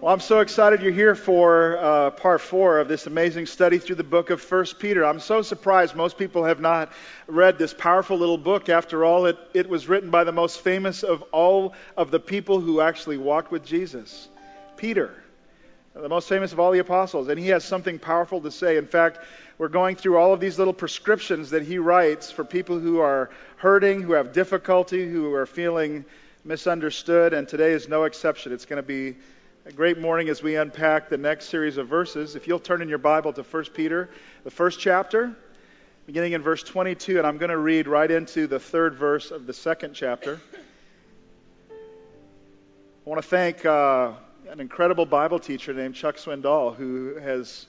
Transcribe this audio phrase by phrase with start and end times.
[0.00, 3.96] Well, I'm so excited you're here for uh, part four of this amazing study through
[3.96, 5.04] the book of First Peter.
[5.04, 6.92] I'm so surprised most people have not
[7.26, 8.68] read this powerful little book.
[8.68, 12.60] After all, it, it was written by the most famous of all of the people
[12.60, 14.28] who actually walked with Jesus,
[14.76, 15.12] Peter,
[15.94, 17.26] the most famous of all the apostles.
[17.26, 18.76] And he has something powerful to say.
[18.76, 19.18] In fact,
[19.58, 23.30] we're going through all of these little prescriptions that he writes for people who are
[23.56, 26.04] hurting, who have difficulty, who are feeling
[26.44, 27.34] misunderstood.
[27.34, 28.52] And today is no exception.
[28.52, 29.16] It's going to be
[29.68, 32.34] a great morning as we unpack the next series of verses.
[32.34, 34.08] If you'll turn in your Bible to 1 Peter,
[34.42, 35.36] the first chapter,
[36.06, 39.46] beginning in verse 22, and I'm going to read right into the third verse of
[39.46, 40.40] the second chapter.
[41.70, 41.74] I
[43.04, 44.12] want to thank uh,
[44.48, 47.66] an incredible Bible teacher named Chuck Swindoll, who has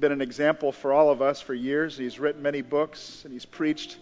[0.00, 1.98] been an example for all of us for years.
[1.98, 3.98] He's written many books and he's preached,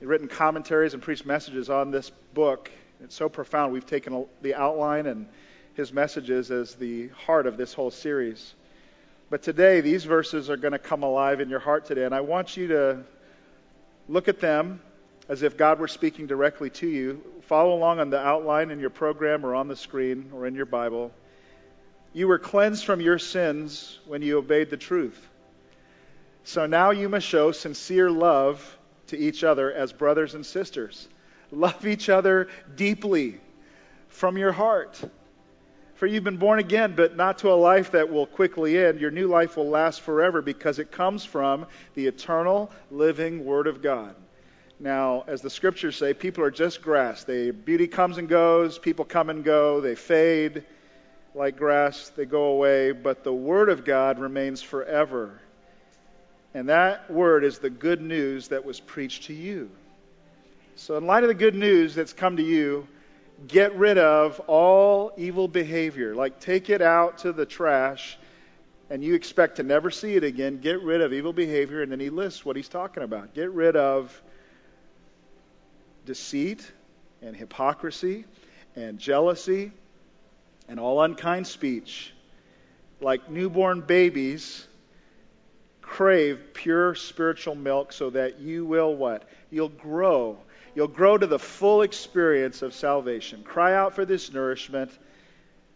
[0.00, 2.72] he's written commentaries and preached messages on this book.
[3.04, 3.72] It's so profound.
[3.72, 5.28] We've taken the outline and
[5.74, 8.54] his messages as the heart of this whole series.
[9.30, 12.20] But today, these verses are going to come alive in your heart today, and I
[12.20, 13.04] want you to
[14.08, 14.80] look at them
[15.28, 17.22] as if God were speaking directly to you.
[17.42, 20.66] Follow along on the outline in your program or on the screen or in your
[20.66, 21.12] Bible.
[22.12, 25.28] You were cleansed from your sins when you obeyed the truth.
[26.44, 31.08] So now you must show sincere love to each other as brothers and sisters.
[31.50, 33.40] Love each other deeply
[34.08, 35.00] from your heart.
[36.02, 39.00] For you've been born again, but not to a life that will quickly end.
[39.00, 41.64] Your new life will last forever because it comes from
[41.94, 44.16] the eternal, living Word of God.
[44.80, 47.22] Now, as the scriptures say, people are just grass.
[47.22, 50.64] They, beauty comes and goes, people come and go, they fade
[51.36, 55.40] like grass, they go away, but the Word of God remains forever.
[56.52, 59.70] And that Word is the good news that was preached to you.
[60.74, 62.88] So, in light of the good news that's come to you,
[63.48, 66.14] get rid of all evil behavior.
[66.14, 68.18] Like take it out to the trash
[68.90, 70.58] and you expect to never see it again.
[70.58, 71.82] Get rid of evil behavior.
[71.82, 73.34] And then he lists what he's talking about.
[73.34, 74.20] Get rid of
[76.04, 76.70] deceit
[77.22, 78.24] and hypocrisy
[78.76, 79.72] and jealousy
[80.68, 82.12] and all unkind speech.
[83.00, 84.66] Like newborn babies,
[85.80, 89.28] crave pure spiritual milk so that you will what?
[89.50, 90.38] You'll grow
[90.74, 93.42] you'll grow to the full experience of salvation.
[93.42, 94.90] Cry out for this nourishment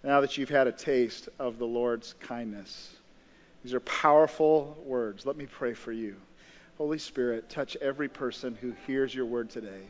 [0.03, 2.95] now that you've had a taste of the Lord's kindness.
[3.63, 5.27] These are powerful words.
[5.27, 6.17] Let me pray for you.
[6.79, 9.83] Holy Spirit, touch every person who hears your word today.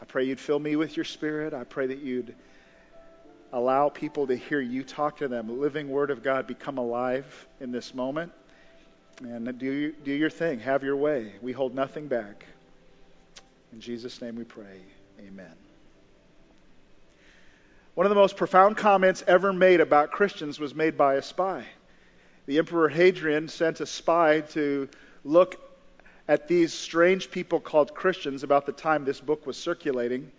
[0.00, 1.54] I pray you'd fill me with your spirit.
[1.54, 2.34] I pray that you'd
[3.52, 5.60] allow people to hear you talk to them.
[5.60, 8.32] living word of God become alive in this moment.
[9.22, 10.60] And do, do your thing.
[10.60, 11.32] Have your way.
[11.42, 12.46] We hold nothing back.
[13.72, 14.82] In Jesus' name we pray.
[15.26, 15.54] Amen.
[17.94, 21.64] One of the most profound comments ever made about Christians was made by a spy.
[22.44, 24.90] The Emperor Hadrian sent a spy to
[25.24, 25.58] look
[26.28, 30.30] at these strange people called Christians about the time this book was circulating.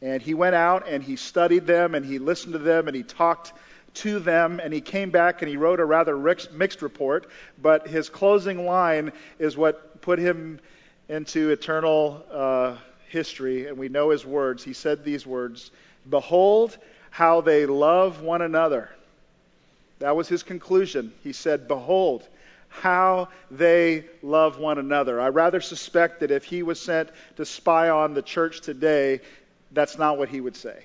[0.00, 3.02] And he went out and he studied them and he listened to them and he
[3.02, 3.52] talked
[3.94, 6.16] to them and he came back and he wrote a rather
[6.52, 7.26] mixed report.
[7.60, 10.60] But his closing line is what put him
[11.10, 12.76] into eternal uh,
[13.08, 14.62] history, and we know his words.
[14.62, 15.72] He said these words
[16.08, 16.78] Behold
[17.10, 18.88] how they love one another.
[19.98, 21.12] That was his conclusion.
[21.24, 22.26] He said, Behold
[22.68, 25.20] how they love one another.
[25.20, 29.20] I rather suspect that if he was sent to spy on the church today,
[29.72, 30.78] that's not what he would say.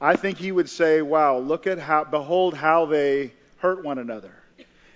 [0.00, 4.32] I think he would say, Wow, look at how, behold how they hurt one another.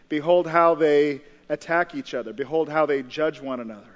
[0.09, 2.32] Behold how they attack each other.
[2.32, 3.91] Behold how they judge one another.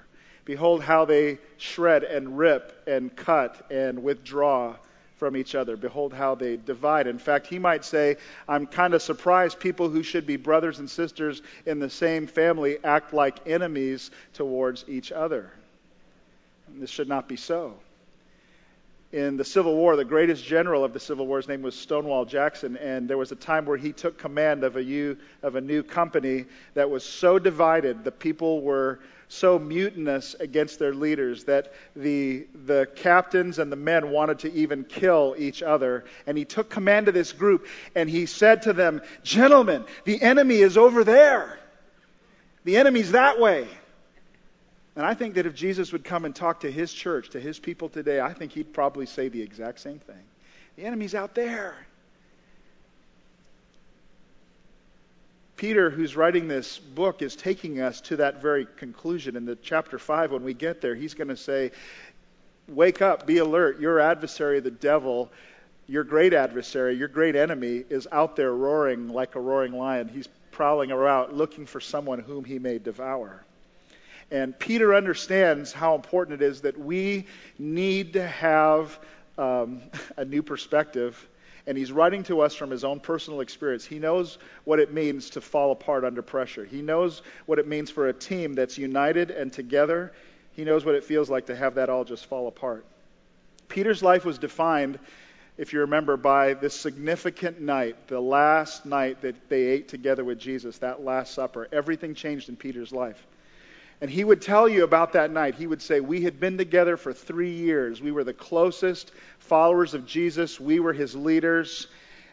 [0.47, 4.77] Behold how they shred and rip and cut and withdraw
[5.17, 5.77] from each other.
[5.77, 7.09] Behold how they divide.
[7.09, 8.17] In fact, he might say,
[8.49, 12.79] I'm kind of surprised people who should be brothers and sisters in the same family
[12.85, 15.51] act like enemies towards each other.
[16.69, 17.75] And this should not be so.
[19.13, 22.77] In the Civil War, the greatest general of the Civil War's name was Stonewall Jackson,
[22.77, 25.83] and there was a time where he took command of a, new, of a new
[25.83, 26.45] company
[26.75, 32.89] that was so divided, the people were so mutinous against their leaders that the, the
[32.97, 36.05] captains and the men wanted to even kill each other.
[36.27, 40.57] And he took command of this group and he said to them, Gentlemen, the enemy
[40.57, 41.59] is over there.
[42.65, 43.69] The enemy's that way.
[44.97, 47.59] And I think that if Jesus would come and talk to his church, to his
[47.59, 50.23] people today, I think he'd probably say the exact same thing.
[50.77, 51.75] The enemy's out there.
[55.57, 59.37] Peter, who's writing this book, is taking us to that very conclusion.
[59.37, 61.73] In the chapter 5, when we get there, he's going to say,
[62.69, 63.81] Wake up, be alert.
[63.81, 65.31] Your adversary, the devil,
[65.87, 70.09] Your great adversary, your great enemy, is out there roaring like a roaring lion.
[70.09, 73.45] He's prowling around looking for someone whom he may devour.
[74.31, 77.27] And Peter understands how important it is that we
[77.59, 78.99] need to have
[79.39, 79.83] um,
[80.17, 81.29] a new perspective.
[81.67, 83.85] And he's writing to us from his own personal experience.
[83.85, 86.65] He knows what it means to fall apart under pressure.
[86.65, 90.13] He knows what it means for a team that's united and together.
[90.53, 92.87] He knows what it feels like to have that all just fall apart.
[93.69, 94.99] Peter's life was defined,
[95.59, 100.39] if you remember, by this significant night, the last night that they ate together with
[100.39, 101.67] Jesus, that Last Supper.
[101.73, 103.27] Everything changed in Peter's life.
[104.01, 105.55] And he would tell you about that night.
[105.55, 108.01] He would say, We had been together for three years.
[108.01, 111.87] We were the closest followers of Jesus, we were his leaders,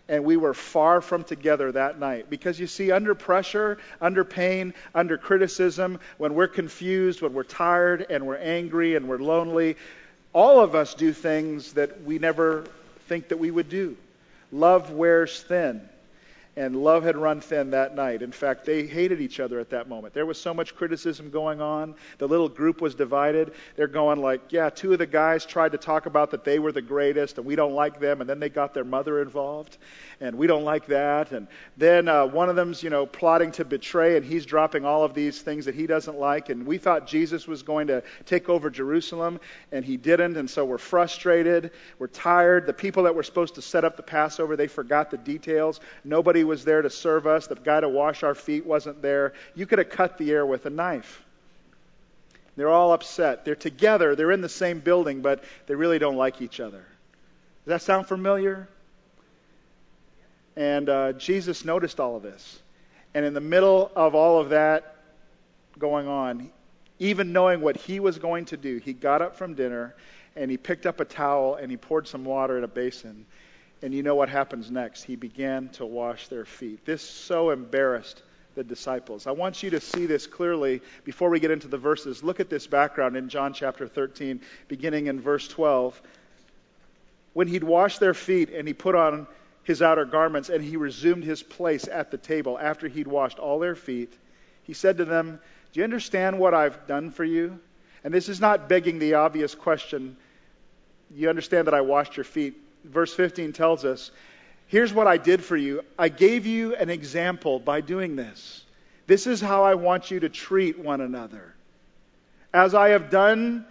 [0.10, 2.30] and we were far from together that night.
[2.30, 8.08] Because you see, under pressure, under pain, under criticism, when we're confused, when we're tired,
[8.10, 9.78] and we're angry, and we're lonely,
[10.34, 12.66] all of us do things that we never
[13.08, 13.96] think that we would do.
[14.52, 15.88] Love wears thin
[16.56, 18.22] and love had run thin that night.
[18.22, 20.14] In fact, they hated each other at that moment.
[20.14, 21.96] There was so much criticism going on.
[22.20, 23.54] The little group was divided.
[23.76, 26.72] They're going like, yeah, two of the guys tried to talk about that they were
[26.72, 29.78] the greatest and we don't like them, and then they got their mother involved,
[30.22, 31.32] and we don't like that.
[31.32, 31.48] And
[31.78, 35.14] then uh, one of them's, you know, plotting to betray, and he's dropping all of
[35.14, 36.50] these things that he doesn't like.
[36.50, 39.40] And we thought Jesus was going to take over Jerusalem,
[39.72, 40.38] and he didn't.
[40.38, 41.72] And so we're frustrated.
[41.98, 42.68] We're tired.
[42.68, 45.80] The people that were supposed to set up the Passover, they forgot the details.
[46.04, 47.48] Nobody was there to serve us.
[47.48, 49.34] The guy to wash our feet wasn't there.
[49.56, 51.24] You could have cut the air with a knife.
[52.56, 53.46] They're all upset.
[53.46, 54.16] They're together.
[54.16, 56.86] They're in the same building, but they really don't like each other.
[57.66, 58.68] Does that sound familiar?
[60.56, 62.60] And uh, Jesus noticed all of this.
[63.14, 64.96] And in the middle of all of that
[65.80, 66.52] going on,
[67.00, 69.96] even knowing what he was going to do, he got up from dinner
[70.36, 73.26] and he picked up a towel and he poured some water in a basin
[73.84, 75.04] and you know what happens next.
[75.04, 76.86] He began to wash their feet.
[76.86, 78.24] This so embarrassed
[78.56, 79.28] the disciples.
[79.28, 82.24] I want you to see this clearly before we get into the verses.
[82.24, 84.40] Look at this background in John chapter 13,
[84.70, 86.02] beginning in verse 12.
[87.34, 89.28] When he'd washed their feet and he put on
[89.64, 93.60] his outer garments and he resumed his place at the table after he'd washed all
[93.60, 94.14] their feet,
[94.64, 95.42] he said to them,
[95.74, 97.60] Do you understand what I've done for you?
[98.06, 100.16] And this is not begging the obvious question.
[101.14, 104.12] You understand that I washed your feet verse 15 tells us
[104.68, 105.84] here's what I did for you.
[105.98, 108.64] I gave you an example by doing this.
[109.08, 111.54] This is how I want you to treat one another.
[112.54, 113.66] As I have done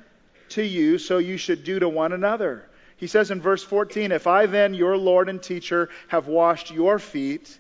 [0.50, 2.68] to you, so you should do to one another.
[2.96, 6.98] He says in verse 14, If I then, your Lord and teacher, have washed your
[6.98, 7.58] feet,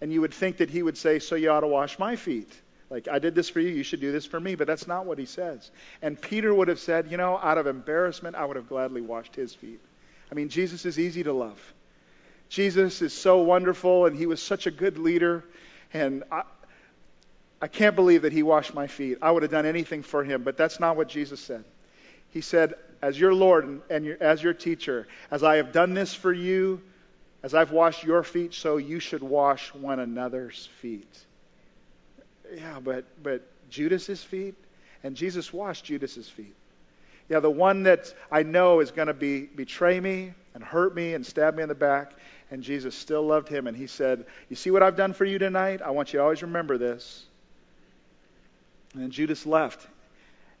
[0.00, 2.52] and you would think that he would say, So you ought to wash my feet.
[2.90, 4.54] Like, I did this for you, you should do this for me.
[4.54, 5.70] But that's not what he says.
[6.02, 9.36] And Peter would have said, You know, out of embarrassment, I would have gladly washed
[9.36, 9.80] his feet.
[10.32, 11.60] I mean, Jesus is easy to love.
[12.48, 15.44] Jesus is so wonderful, and he was such a good leader.
[15.92, 16.44] And I,
[17.60, 19.18] I can't believe that he washed my feet.
[19.20, 21.64] I would have done anything for him, but that's not what Jesus said.
[22.30, 26.14] He said, As your Lord and, your, as your teacher, as I have done this
[26.14, 26.80] for you,
[27.42, 31.14] as I've washed your feet, so you should wash one another's feet.
[32.56, 34.54] Yeah, but, but Judas's feet?
[35.04, 36.54] And Jesus washed Judas's feet.
[37.28, 41.14] Yeah, the one that I know is going to be betray me and hurt me
[41.14, 42.12] and stab me in the back.
[42.50, 43.66] And Jesus still loved him.
[43.66, 45.80] And he said, You see what I've done for you tonight?
[45.80, 47.24] I want you to always remember this.
[48.94, 49.86] And Judas left.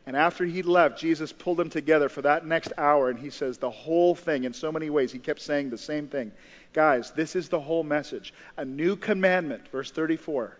[0.06, 3.10] And after he left, Jesus pulled them together for that next hour.
[3.10, 5.12] And he says the whole thing in so many ways.
[5.12, 6.32] He kept saying the same thing.
[6.72, 8.32] Guys, this is the whole message.
[8.56, 10.58] A new commandment, verse 34.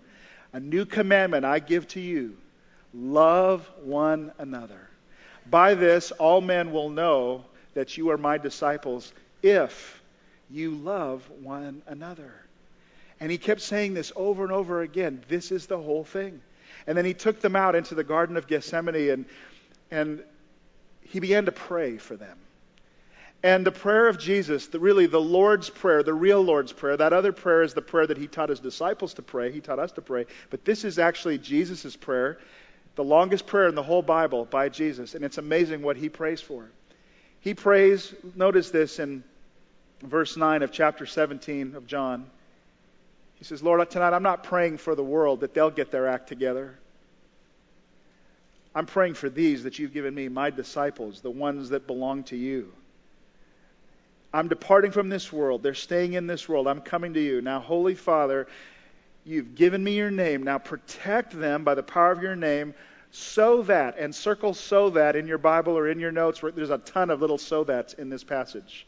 [0.53, 2.37] A new commandment I give to you
[2.95, 4.89] love one another.
[5.49, 7.45] By this, all men will know
[7.75, 10.03] that you are my disciples if
[10.51, 12.33] you love one another.
[13.21, 15.23] And he kept saying this over and over again.
[15.29, 16.41] This is the whole thing.
[16.87, 19.25] And then he took them out into the Garden of Gethsemane and,
[19.91, 20.23] and
[21.03, 22.39] he began to pray for them.
[23.45, 27.13] And the prayer of Jesus, the, really the Lord's Prayer, the real Lord's Prayer, that
[27.13, 29.51] other prayer is the prayer that he taught his disciples to pray.
[29.51, 30.27] He taught us to pray.
[30.51, 32.39] But this is actually Jesus' prayer
[32.95, 36.41] the longest prayer in the whole Bible by Jesus, and it's amazing what he prays
[36.41, 36.71] for.
[37.41, 39.25] He prays, notice this in
[40.03, 42.31] verse 9 of chapter 17 of John.
[43.37, 46.29] He says, Lord, tonight I'm not praying for the world that they'll get their act
[46.29, 46.79] together.
[48.75, 52.37] I'm praying for these that you've given me, my disciples, the ones that belong to
[52.37, 52.73] you.
[54.33, 55.63] I'm departing from this world.
[55.63, 56.67] They're staying in this world.
[56.67, 57.43] I'm coming to you.
[57.43, 58.47] Now, Holy Father,
[59.25, 60.43] You've given me your name.
[60.43, 62.75] Now protect them by the power of your name
[63.11, 66.41] so that, and circle so that in your Bible or in your notes.
[66.55, 68.87] There's a ton of little so that's in this passage.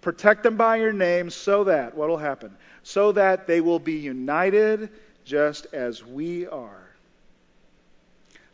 [0.00, 2.56] Protect them by your name so that, what will happen?
[2.82, 4.90] So that they will be united
[5.24, 6.88] just as we are.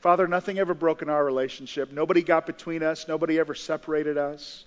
[0.01, 1.91] Father, nothing ever broke in our relationship.
[1.91, 3.09] Nobody got between us.
[3.09, 4.65] Nobody ever separated us.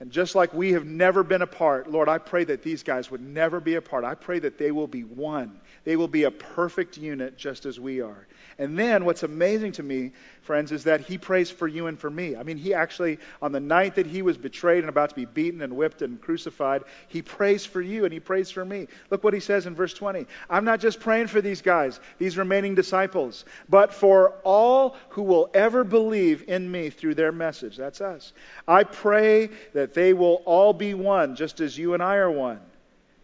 [0.00, 3.20] And just like we have never been apart, Lord, I pray that these guys would
[3.20, 4.04] never be apart.
[4.04, 5.58] I pray that they will be one.
[5.82, 8.26] They will be a perfect unit just as we are.
[8.60, 10.12] And then what's amazing to me,
[10.42, 12.36] friends, is that he prays for you and for me.
[12.36, 15.24] I mean, he actually, on the night that he was betrayed and about to be
[15.24, 18.86] beaten and whipped and crucified, he prays for you and he prays for me.
[19.10, 20.26] Look what he says in verse 20.
[20.50, 25.50] I'm not just praying for these guys, these remaining disciples, but for all who will
[25.54, 27.76] ever believe in me through their message.
[27.76, 28.32] That's us.
[28.66, 32.60] I pray that they will all be one, just as you and I are one.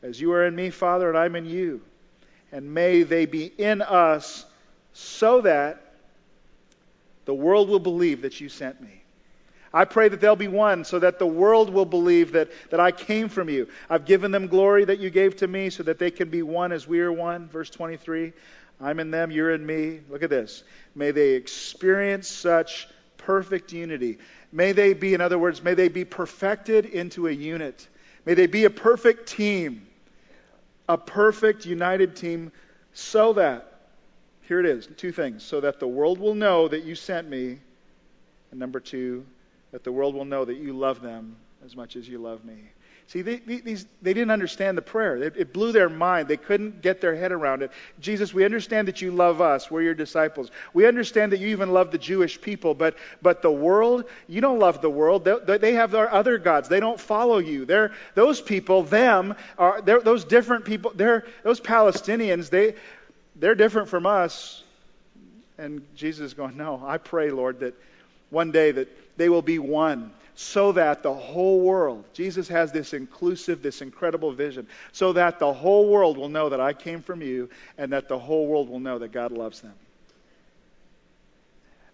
[0.02, 1.80] As you are in me, Father, and I'm in you.
[2.52, 4.44] And may they be in us
[4.92, 5.80] so that
[7.25, 9.02] the world will believe that you sent me.
[9.73, 12.92] I pray that they'll be one so that the world will believe that, that I
[12.92, 13.68] came from you.
[13.90, 16.71] I've given them glory that you gave to me so that they can be one
[16.71, 17.49] as we are one.
[17.49, 18.33] Verse 23
[18.80, 20.00] I'm in them, you're in me.
[20.09, 20.62] Look at this.
[20.94, 24.18] May they experience such perfect unity.
[24.54, 27.88] May they be, in other words, may they be perfected into a unit.
[28.25, 29.84] May they be a perfect team,
[30.88, 32.52] a perfect united team,
[32.92, 33.80] so that
[34.42, 35.42] here it is two things.
[35.42, 37.58] So that the world will know that you sent me.
[38.52, 39.26] And number two,
[39.73, 41.34] that the world will know that you love them
[41.64, 42.70] as much as you love me.
[43.06, 45.16] See, they, these, they didn't understand the prayer.
[45.16, 46.26] It, it, blew their mind.
[46.26, 47.70] They couldn't get their head around it.
[48.00, 49.70] Jesus, we understand that you love us.
[49.70, 50.50] We're your disciples.
[50.73, 54.58] We understand that you even love the Jewish people, but, but the world, you don't
[54.58, 55.25] love the world.
[55.25, 56.68] They, they have their other gods.
[56.68, 57.66] They don't follow you.
[57.66, 62.75] They're, those people, them, are those different people, they're, those Palestinians, they,
[63.37, 64.64] they're different from us.
[65.58, 67.75] And Jesus is going, No, I pray, Lord, that
[68.30, 72.93] one day that they will be one so that the whole world, Jesus has this
[72.93, 77.23] inclusive, this incredible vision, so that the whole world will know that I came from
[77.23, 77.49] you
[77.79, 79.75] and that the whole world will know that God loves them.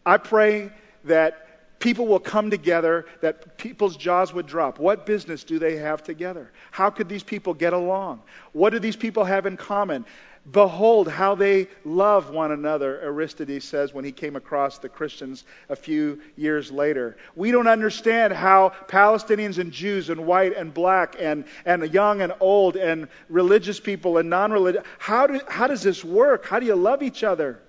[0.07, 0.71] I pray
[1.05, 4.79] that people will come together, that people's jaws would drop.
[4.79, 6.51] What business do they have together?
[6.71, 8.23] How could these people get along?
[8.53, 10.05] What do these people have in common?
[10.51, 15.77] Behold how they love one another, Aristides says when he came across the Christians a
[15.77, 17.19] few years later.
[17.37, 22.33] We don't understand how Palestinians and Jews and white and black and, and young and
[22.41, 26.47] old and religious people and non religious, how, do, how does this work?
[26.47, 27.61] How do you love each other?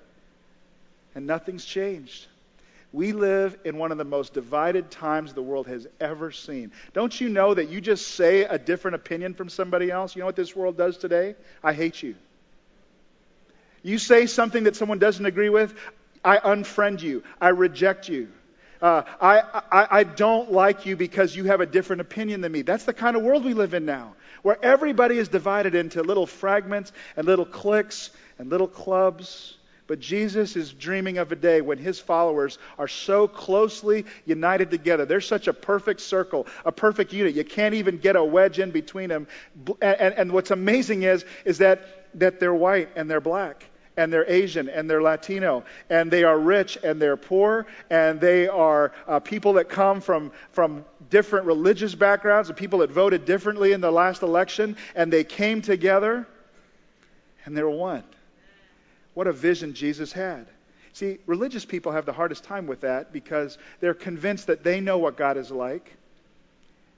[1.13, 2.27] And nothing's changed.
[2.93, 6.71] We live in one of the most divided times the world has ever seen.
[6.93, 10.15] Don't you know that you just say a different opinion from somebody else?
[10.15, 11.35] You know what this world does today?
[11.63, 12.15] I hate you.
[13.83, 15.73] You say something that someone doesn't agree with,
[16.23, 17.23] I unfriend you.
[17.39, 18.29] I reject you.
[18.81, 22.63] Uh, I, I, I don't like you because you have a different opinion than me.
[22.63, 26.25] That's the kind of world we live in now, where everybody is divided into little
[26.25, 28.09] fragments and little cliques
[28.39, 29.55] and little clubs.
[29.85, 35.05] But Jesus is dreaming of a day when his followers are so closely united together.
[35.05, 37.35] They're such a perfect circle, a perfect unit.
[37.35, 39.27] You can't even get a wedge in between them.
[39.81, 43.67] And, and, and what's amazing is, is that, that they're white and they're black
[44.01, 48.47] and they're Asian and they're Latino and they are rich and they're poor and they
[48.47, 53.73] are uh, people that come from, from different religious backgrounds and people that voted differently
[53.73, 56.27] in the last election and they came together
[57.45, 58.03] and they're one.
[59.13, 60.47] What a vision Jesus had.
[60.93, 64.97] See, religious people have the hardest time with that because they're convinced that they know
[64.97, 65.95] what God is like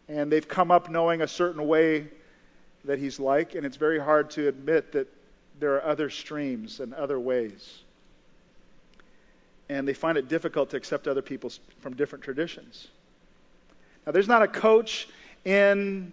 [0.07, 2.07] and they've come up knowing a certain way
[2.85, 5.07] that he's like and it's very hard to admit that
[5.63, 7.83] there are other streams and other ways.
[9.69, 12.89] And they find it difficult to accept other people from different traditions.
[14.05, 15.07] Now, there's not a coach
[15.45, 16.11] in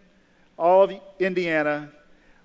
[0.56, 1.88] all of Indiana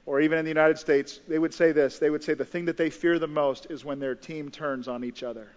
[0.08, 2.00] or even in the United States, they would say this.
[2.00, 4.88] They would say the thing that they fear the most is when their team turns
[4.88, 5.48] on each other.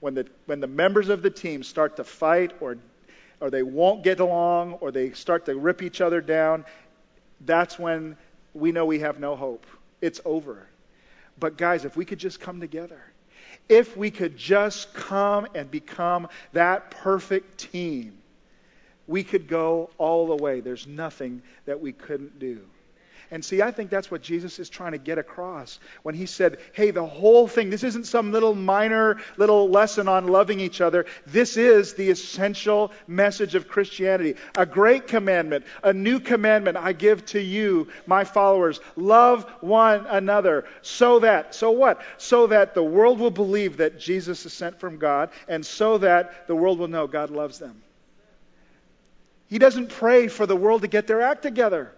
[0.00, 2.76] When the, when the members of the team start to fight or,
[3.40, 6.66] or they won't get along or they start to rip each other down,
[7.46, 8.18] that's when
[8.52, 9.66] we know we have no hope.
[10.02, 10.66] It's over.
[11.40, 13.00] But, guys, if we could just come together,
[13.68, 18.18] if we could just come and become that perfect team,
[19.06, 20.60] we could go all the way.
[20.60, 22.60] There's nothing that we couldn't do.
[23.32, 26.58] And see, I think that's what Jesus is trying to get across when he said,
[26.72, 31.06] hey, the whole thing, this isn't some little minor little lesson on loving each other.
[31.26, 34.34] This is the essential message of Christianity.
[34.56, 38.80] A great commandment, a new commandment I give to you, my followers.
[38.96, 40.64] Love one another.
[40.82, 42.02] So that, so what?
[42.18, 46.48] So that the world will believe that Jesus is sent from God, and so that
[46.48, 47.80] the world will know God loves them.
[49.48, 51.92] He doesn't pray for the world to get their act together.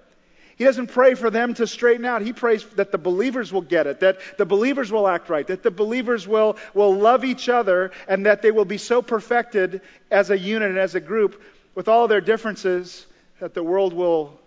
[0.57, 2.23] He doesn't pray for them to straighten out.
[2.23, 5.63] He prays that the believers will get it, that the believers will act right, that
[5.63, 9.81] the believers will, will love each other, and that they will be so perfected
[10.11, 11.43] as a unit and as a group
[11.75, 13.07] with all their differences
[13.41, 14.39] that the world will,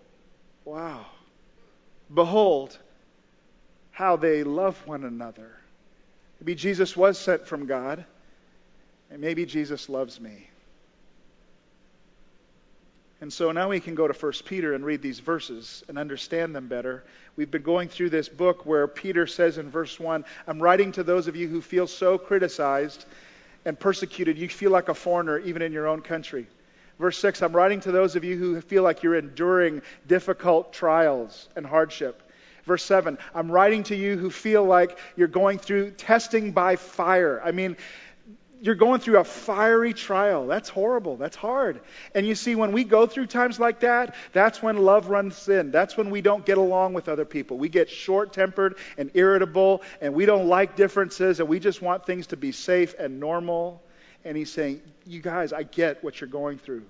[0.64, 1.04] wow,
[2.12, 2.78] behold
[3.90, 5.56] how they love one another.
[6.40, 8.04] Maybe Jesus was sent from God,
[9.10, 10.50] and maybe Jesus loves me.
[13.20, 16.54] And so now we can go to 1 Peter and read these verses and understand
[16.54, 17.02] them better.
[17.34, 21.02] We've been going through this book where Peter says in verse 1 I'm writing to
[21.02, 23.06] those of you who feel so criticized
[23.64, 26.46] and persecuted, you feel like a foreigner even in your own country.
[26.98, 31.48] Verse 6 I'm writing to those of you who feel like you're enduring difficult trials
[31.56, 32.22] and hardship.
[32.64, 37.40] Verse 7 I'm writing to you who feel like you're going through testing by fire.
[37.42, 37.78] I mean,
[38.66, 40.48] you're going through a fiery trial.
[40.48, 41.16] That's horrible.
[41.16, 41.80] That's hard.
[42.14, 45.70] And you see, when we go through times like that, that's when love runs in.
[45.70, 47.58] That's when we don't get along with other people.
[47.58, 52.06] We get short tempered and irritable, and we don't like differences, and we just want
[52.06, 53.82] things to be safe and normal.
[54.24, 56.84] And he's saying, You guys, I get what you're going through.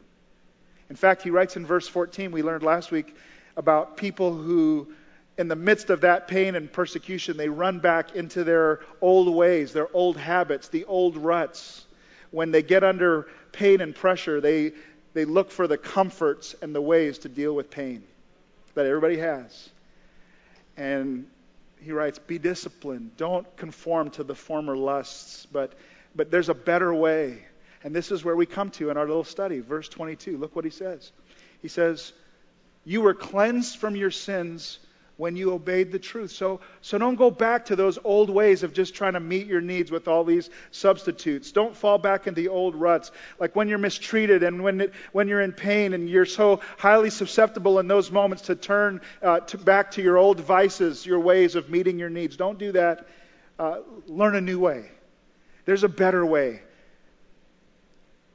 [0.89, 3.15] In fact, he writes in verse 14, we learned last week
[3.57, 4.89] about people who
[5.39, 9.73] in the midst of that pain and persecution, they run back into their old ways,
[9.73, 11.85] their old habits, the old ruts.
[12.31, 14.73] When they get under pain and pressure, they,
[15.13, 18.03] they look for the comforts and the ways to deal with pain
[18.75, 19.69] that everybody has.
[20.77, 21.27] And
[21.83, 23.17] he writes, Be disciplined.
[23.17, 25.75] Don't conform to the former lusts, but,
[26.15, 27.45] but there's a better way.
[27.85, 29.61] And this is where we come to in our little study.
[29.61, 30.39] Verse 22.
[30.39, 31.13] Look what he says.
[31.61, 32.13] He says,
[32.85, 34.79] You were cleansed from your sins
[35.17, 36.31] when you obeyed the truth.
[36.31, 39.63] So, so don't go back to those old ways of just trying to meet your
[39.63, 41.53] needs with all these substitutes.
[41.53, 43.11] Don't fall back into the old ruts.
[43.39, 47.11] Like when you're mistreated and when, it, when you're in pain and you're so highly
[47.11, 51.55] susceptible in those moments to turn uh, to back to your old vices, your ways
[51.55, 52.37] of meeting your needs.
[52.37, 53.07] Don't do that.
[53.59, 54.91] Uh, learn a new way.
[55.65, 56.61] There's a better way.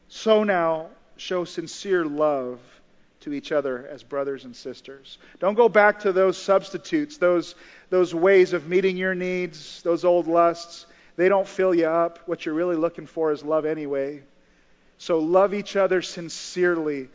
[0.07, 2.59] So now, show sincere love
[3.21, 5.17] to each other as brothers and sisters.
[5.39, 7.55] Don't go back to those substitutes, those,
[7.89, 10.85] those ways of meeting your needs, those old lusts.
[11.15, 12.19] They don't fill you up.
[12.27, 14.23] What you're really looking for is love anyway.
[14.97, 17.09] So love each other sincerely,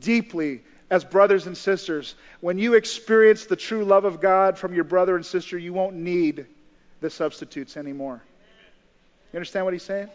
[0.00, 2.14] deeply, as brothers and sisters.
[2.40, 5.96] When you experience the true love of God from your brother and sister, you won't
[5.96, 6.46] need
[7.00, 8.22] the substitutes anymore.
[9.32, 10.08] You understand what he's saying?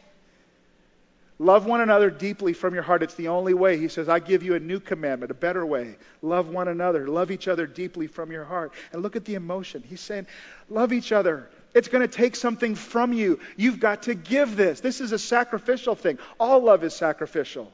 [1.41, 3.01] Love one another deeply from your heart.
[3.01, 3.79] It's the only way.
[3.79, 5.95] He says, I give you a new commandment, a better way.
[6.21, 7.07] Love one another.
[7.07, 8.73] Love each other deeply from your heart.
[8.93, 9.83] And look at the emotion.
[9.83, 10.27] He's saying,
[10.69, 11.49] Love each other.
[11.73, 13.39] It's going to take something from you.
[13.57, 14.81] You've got to give this.
[14.81, 16.19] This is a sacrificial thing.
[16.39, 17.71] All love is sacrificial.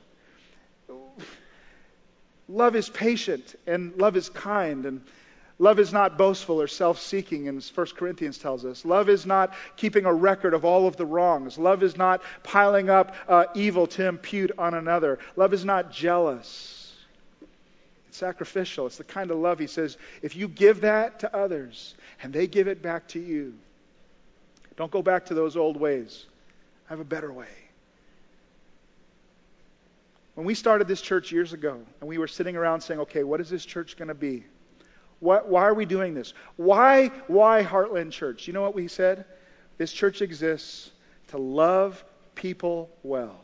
[2.47, 5.01] Love is patient, and love is kind, and
[5.59, 8.85] Love is not boastful or self seeking, as 1 Corinthians tells us.
[8.85, 11.57] Love is not keeping a record of all of the wrongs.
[11.57, 15.17] Love is not piling up uh, evil to impute on another.
[15.35, 16.93] Love is not jealous.
[18.07, 18.85] It's sacrificial.
[18.85, 22.45] It's the kind of love, he says, if you give that to others and they
[22.45, 23.55] give it back to you,
[24.75, 26.27] don't go back to those old ways.
[26.87, 27.47] I have a better way.
[30.35, 33.41] When we started this church years ago and we were sitting around saying, okay, what
[33.41, 34.43] is this church going to be?
[35.19, 36.33] Why, why are we doing this?
[36.55, 38.47] Why, why Heartland Church?
[38.47, 39.25] You know what we said?
[39.77, 40.91] This church exists
[41.29, 42.03] to love
[42.35, 43.39] people well,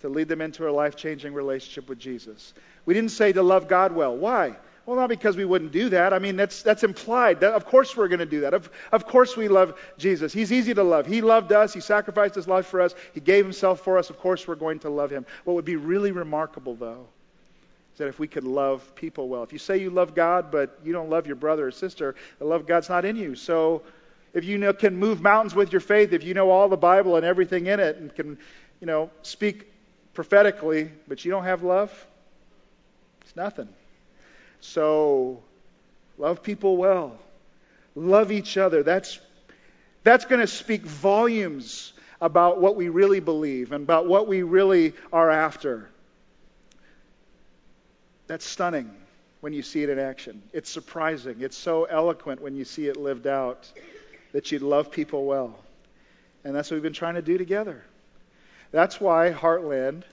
[0.00, 2.54] to lead them into a life changing relationship with Jesus.
[2.86, 4.16] We didn't say to love God well.
[4.16, 4.56] Why?
[4.86, 6.12] Well, not because we wouldn't do that.
[6.12, 7.40] I mean, that's, that's implied.
[7.40, 8.54] That, of course, we're going to do that.
[8.54, 10.32] Of, of course, we love Jesus.
[10.32, 11.06] He's easy to love.
[11.06, 11.72] He loved us.
[11.72, 12.94] He sacrificed his life for us.
[13.12, 14.10] He gave himself for us.
[14.10, 15.26] Of course, we're going to love him.
[15.44, 17.06] What would be really remarkable, though,
[18.00, 19.42] that if we could love people well.
[19.42, 22.44] If you say you love God, but you don't love your brother or sister, the
[22.44, 23.34] love of God's not in you.
[23.34, 23.82] So
[24.32, 27.16] if you know, can move mountains with your faith, if you know all the Bible
[27.16, 28.38] and everything in it, and can,
[28.80, 29.70] you know, speak
[30.14, 31.92] prophetically, but you don't have love,
[33.22, 33.68] it's nothing.
[34.60, 35.42] So
[36.18, 37.18] love people well.
[37.94, 38.82] Love each other.
[38.82, 39.18] That's
[40.02, 44.94] that's going to speak volumes about what we really believe and about what we really
[45.12, 45.88] are after.
[48.30, 48.88] That's stunning
[49.40, 50.40] when you see it in action.
[50.52, 51.40] It's surprising.
[51.40, 53.68] It's so eloquent when you see it lived out
[54.30, 55.58] that you love people well.
[56.44, 57.82] And that's what we've been trying to do together.
[58.70, 60.04] That's why Heartland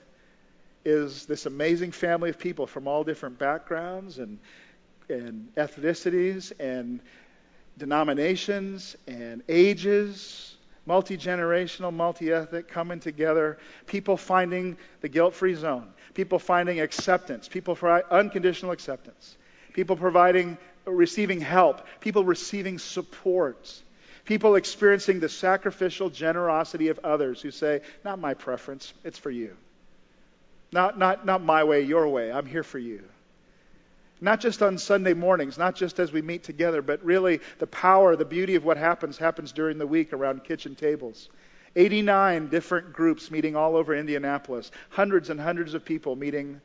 [0.84, 4.40] is this amazing family of people from all different backgrounds and,
[5.08, 6.98] and ethnicities and
[7.78, 10.56] denominations and ages,
[10.88, 17.46] multi generational, multi ethnic, coming together, people finding the guilt free zone, people finding acceptance,
[17.46, 19.36] people for unconditional acceptance,
[19.74, 23.70] people providing, receiving help, people receiving support,
[24.24, 29.54] people experiencing the sacrificial generosity of others who say, Not my preference, it's for you.
[30.72, 32.32] Not, not, not my way, your way.
[32.32, 33.04] I'm here for you.
[34.20, 38.16] Not just on Sunday mornings, not just as we meet together, but really the power,
[38.16, 41.28] the beauty of what happens happens during the week around kitchen tables.
[41.76, 46.60] 89 different groups meeting all over Indianapolis, hundreds and hundreds of people meeting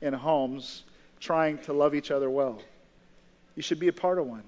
[0.00, 0.82] in homes
[1.20, 2.60] trying to love each other well.
[3.54, 4.42] You should be a part of one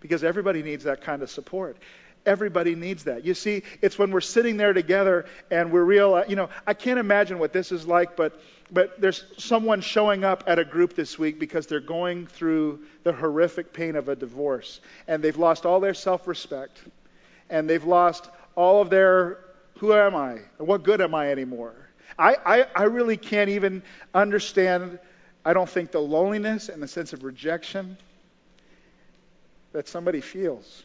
[0.00, 1.76] because everybody needs that kind of support.
[2.26, 3.24] Everybody needs that.
[3.24, 6.98] You see, it's when we're sitting there together and we're real, you know, I can't
[6.98, 8.38] imagine what this is like, but
[8.70, 13.12] but there's someone showing up at a group this week because they're going through the
[13.12, 16.78] horrific pain of a divorce and they've lost all their self-respect
[17.48, 19.38] and they've lost all of their
[19.78, 21.74] who am I and what good am I anymore.
[22.18, 24.98] I, I, I really can't even understand,
[25.44, 27.96] I don't think, the loneliness and the sense of rejection
[29.72, 30.82] that somebody feels.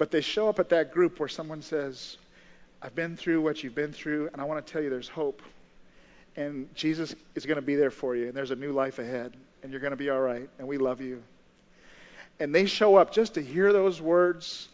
[0.00, 2.16] But they show up at that group where someone says,
[2.80, 5.42] I've been through what you've been through, and I want to tell you there's hope.
[6.36, 9.34] And Jesus is going to be there for you, and there's a new life ahead,
[9.62, 11.22] and you're going to be all right, and we love you.
[12.38, 14.70] And they show up just to hear those words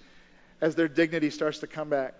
[0.61, 2.15] as their dignity starts to come back.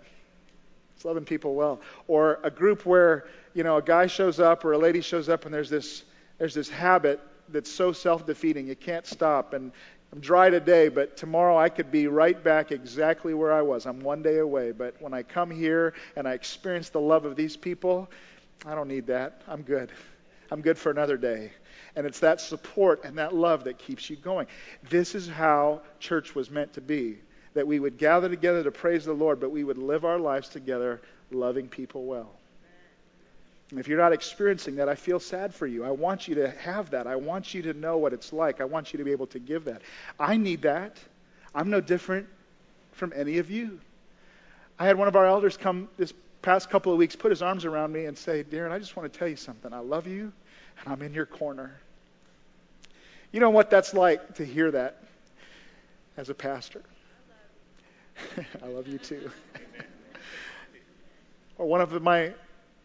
[0.97, 1.79] It's loving people well.
[2.09, 5.45] Or a group where, you know, a guy shows up or a lady shows up
[5.45, 6.03] and there's this
[6.39, 8.67] there's this habit that's so self-defeating.
[8.67, 9.71] You can't stop and
[10.13, 13.85] I'm dry today, but tomorrow I could be right back exactly where I was.
[13.85, 14.71] I'm one day away.
[14.71, 18.09] But when I come here and I experience the love of these people,
[18.65, 19.41] I don't need that.
[19.47, 19.91] I'm good.
[20.49, 21.51] I'm good for another day.
[21.95, 24.47] And it's that support and that love that keeps you going.
[24.89, 27.17] This is how church was meant to be
[27.53, 30.47] that we would gather together to praise the Lord, but we would live our lives
[30.47, 32.36] together loving people well.
[33.75, 35.83] If you're not experiencing that, I feel sad for you.
[35.83, 37.05] I want you to have that.
[37.05, 38.61] I want you to know what it's like.
[38.61, 39.81] I want you to be able to give that.
[40.17, 40.97] I need that.
[41.53, 42.27] I'm no different
[42.93, 43.79] from any of you.
[44.79, 47.65] I had one of our elders come this past couple of weeks, put his arms
[47.65, 49.73] around me and say, Darryn, I just want to tell you something.
[49.73, 50.31] I love you,
[50.79, 51.75] and I'm in your corner.
[53.33, 55.03] You know what that's like to hear that
[56.15, 56.83] as a pastor?
[58.63, 59.29] I love you too.
[61.57, 62.33] or one of my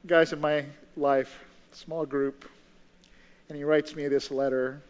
[0.07, 0.65] guys in my
[0.97, 2.49] life, small group,
[3.49, 4.81] and he writes me this letter.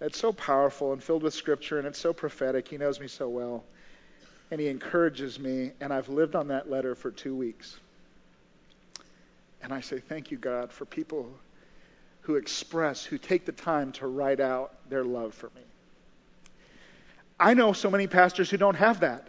[0.00, 2.68] It's so powerful and filled with scripture, and it's so prophetic.
[2.68, 3.64] He knows me so well.
[4.50, 7.76] And he encourages me, and I've lived on that letter for two weeks.
[9.62, 11.30] And I say, Thank you, God, for people
[12.22, 15.62] who express, who take the time to write out their love for me.
[17.38, 19.28] I know so many pastors who don't have that.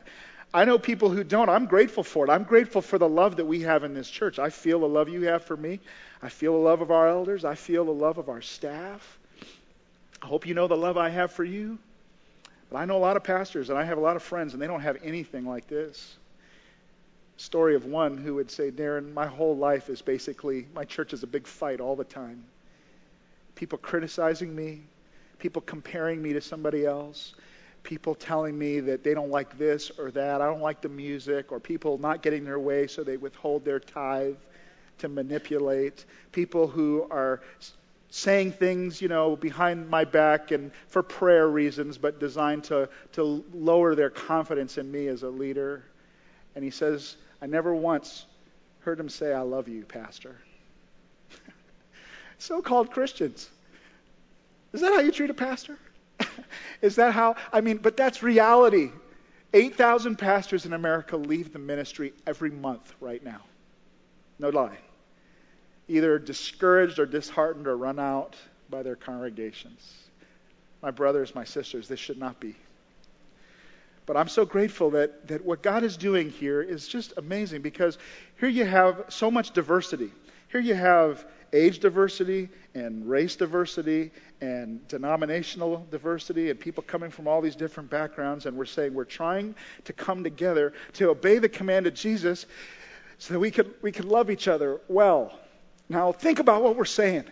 [0.55, 1.49] I know people who don't.
[1.49, 2.29] I'm grateful for it.
[2.29, 4.39] I'm grateful for the love that we have in this church.
[4.39, 5.81] I feel the love you have for me.
[6.23, 7.43] I feel the love of our elders.
[7.43, 9.19] I feel the love of our staff.
[10.21, 11.77] I hope you know the love I have for you.
[12.71, 14.61] But I know a lot of pastors and I have a lot of friends and
[14.61, 16.15] they don't have anything like this.
[17.35, 21.21] Story of one who would say, Darryn, my whole life is basically, my church is
[21.21, 22.45] a big fight all the time.
[23.55, 24.83] People criticizing me,
[25.37, 27.33] people comparing me to somebody else,
[27.85, 31.51] people telling me that they don't like this or that, I don't like the music,
[31.53, 34.35] or people not getting their way so they withhold their tithe
[34.97, 37.41] to manipulate, people who are
[38.09, 43.43] saying things, you know, behind my back and for prayer reasons, but designed to, to
[43.53, 45.83] lower their confidence in me as a leader.
[46.55, 48.25] And he says, I never once
[48.81, 50.35] heard him say, I love you, Pastor.
[52.37, 53.49] so called Christians.
[54.73, 55.77] Is that how you treat a pastor?
[56.81, 57.35] Is that how?
[57.51, 58.91] I mean, but that's reality.
[59.53, 63.41] 8,000 pastors in America leave the ministry every month right now.
[64.37, 64.77] No lie.
[65.87, 68.35] Either discouraged or disheartened or run out
[68.69, 69.93] by their congregations.
[70.81, 72.55] My brothers, my sisters, this should not be.
[74.05, 77.97] But I'm so grateful that, that what God is doing here is just amazing because
[78.39, 80.11] here you have so much diversity.
[80.51, 87.27] Here you have age diversity and race diversity and denominational diversity and people coming from
[87.27, 88.45] all these different backgrounds.
[88.45, 89.55] And we're saying we're trying
[89.85, 92.45] to come together to obey the command of Jesus
[93.17, 95.37] so that we could, we could love each other well.
[95.87, 97.25] Now, think about what we're saying.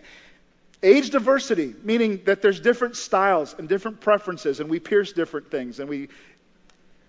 [0.81, 5.79] Age diversity, meaning that there's different styles and different preferences, and we pierce different things
[5.79, 6.09] and we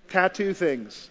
[0.08, 1.10] tattoo things.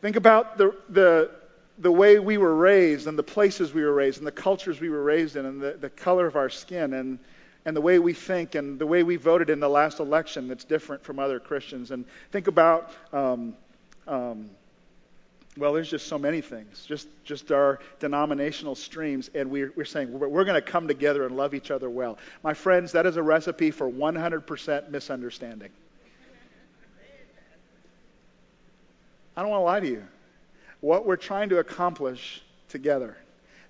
[0.00, 1.30] Think about the, the,
[1.78, 4.88] the way we were raised and the places we were raised and the cultures we
[4.88, 6.94] were raised in and the, the color of our skin.
[6.94, 7.18] And
[7.66, 10.64] and the way we think and the way we voted in the last election that's
[10.64, 11.90] different from other Christians.
[11.90, 13.56] And think about, um,
[14.06, 14.48] um,
[15.56, 20.16] well, there's just so many things, just, just our denominational streams, and we're, we're saying
[20.16, 22.18] we're, we're going to come together and love each other well.
[22.44, 25.70] My friends, that is a recipe for 100% misunderstanding.
[29.36, 30.04] I don't want to lie to you.
[30.86, 33.16] What we're trying to accomplish together,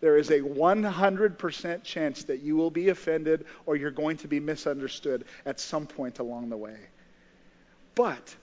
[0.03, 4.39] there is a 100% chance that you will be offended or you're going to be
[4.39, 6.77] misunderstood at some point along the way.
[7.95, 8.37] But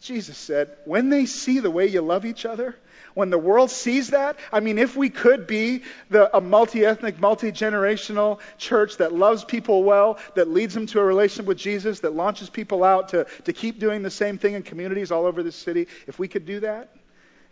[0.00, 2.74] Jesus said, when they see the way you love each other,
[3.14, 7.20] when the world sees that, I mean, if we could be the, a multi ethnic,
[7.20, 12.00] multi generational church that loves people well, that leads them to a relationship with Jesus,
[12.00, 15.44] that launches people out to, to keep doing the same thing in communities all over
[15.44, 16.90] the city, if we could do that,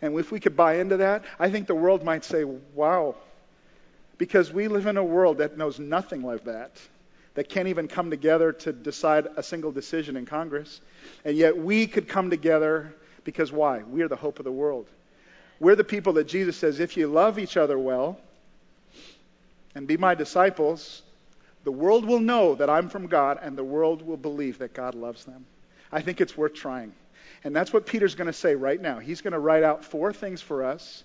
[0.03, 3.15] and if we could buy into that, I think the world might say, wow.
[4.17, 6.77] Because we live in a world that knows nothing like that
[7.35, 10.81] that can't even come together to decide a single decision in Congress.
[11.23, 13.83] And yet we could come together because why?
[13.83, 14.89] We are the hope of the world.
[15.61, 18.19] We're the people that Jesus says, if you love each other well
[19.73, 21.01] and be my disciples,
[21.63, 24.95] the world will know that I'm from God and the world will believe that God
[24.95, 25.45] loves them.
[25.93, 26.91] I think it's worth trying.
[27.43, 28.99] And that's what Peter's going to say right now.
[28.99, 31.03] He's going to write out four things for us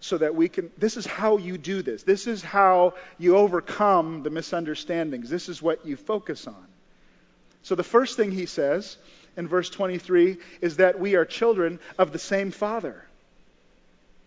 [0.00, 0.70] so that we can.
[0.76, 2.02] This is how you do this.
[2.02, 5.30] This is how you overcome the misunderstandings.
[5.30, 6.66] This is what you focus on.
[7.62, 8.96] So the first thing he says
[9.36, 13.04] in verse 23 is that we are children of the same Father.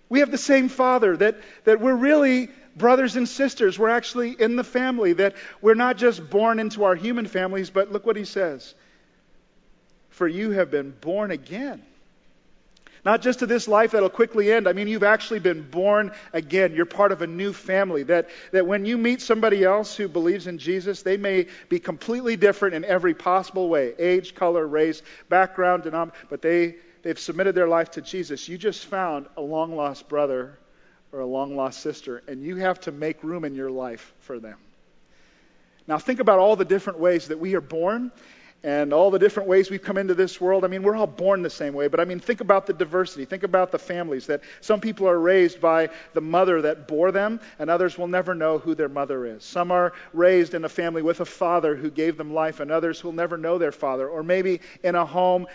[0.08, 3.78] We have the same Father, that, that we're really brothers and sisters.
[3.78, 7.92] We're actually in the family, that we're not just born into our human families, but
[7.92, 8.74] look what he says.
[10.16, 11.84] For you have been born again
[13.06, 14.68] not just to this life that'll quickly end.
[14.68, 16.74] I mean, you've actually been born again.
[16.74, 18.02] You're part of a new family.
[18.04, 22.36] That, that when you meet somebody else who believes in Jesus, they may be completely
[22.36, 27.68] different in every possible way age, color, race, background, denom- but they, they've submitted their
[27.68, 28.50] life to Jesus.
[28.50, 30.58] You just found a long lost brother
[31.12, 34.40] or a long lost sister, and you have to make room in your life for
[34.40, 34.58] them.
[35.88, 38.12] Now, think about all the different ways that we are born
[38.66, 40.66] and all the different ways we've come into this world.
[40.66, 43.24] I mean, we're all born the same way, but I mean, think about the diversity.
[43.24, 47.40] Think about the families that some people are raised by the mother that bore them,
[47.60, 49.44] and others will never know who their mother is.
[49.44, 53.04] Some are raised in a family with a father who gave them life, and others
[53.04, 54.10] will never know their father.
[54.10, 55.46] Or maybe in a home,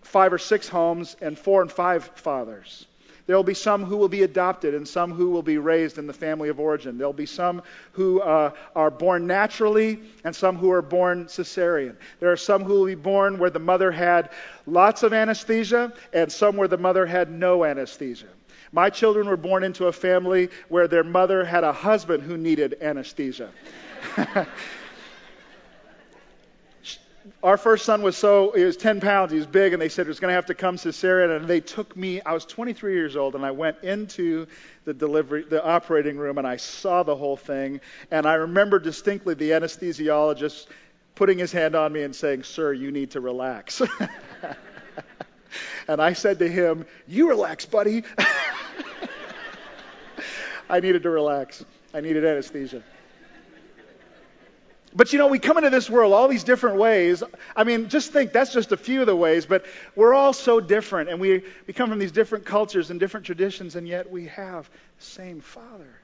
[0.00, 2.86] five or six homes, and four and five fathers.
[3.26, 6.06] There will be some who will be adopted and some who will be raised in
[6.06, 6.98] the family of origin.
[6.98, 11.96] There will be some who uh, are born naturally and some who are born cesarean.
[12.20, 14.30] There are some who will be born where the mother had
[14.66, 18.28] lots of anesthesia and some where the mother had no anesthesia.
[18.72, 22.76] My children were born into a family where their mother had a husband who needed
[22.80, 23.50] anesthesia.
[27.42, 30.06] our first son was so, he was 10 pounds, he was big, and they said
[30.06, 31.36] it was going to have to come cesarean.
[31.36, 34.46] And they took me, I was 23 years old, and I went into
[34.84, 37.80] the delivery, the operating room, and I saw the whole thing.
[38.10, 40.66] And I remember distinctly the anesthesiologist
[41.14, 43.80] putting his hand on me and saying, Sir, you need to relax.
[45.88, 48.02] and I said to him, You relax, buddy.
[50.68, 51.64] I needed to relax.
[51.92, 52.82] I needed anesthesia.
[54.94, 57.22] But you know, we come into this world all these different ways.
[57.56, 60.60] I mean, just think that's just a few of the ways, but we're all so
[60.60, 64.26] different, and we, we come from these different cultures and different traditions, and yet we
[64.26, 65.98] have the same Father.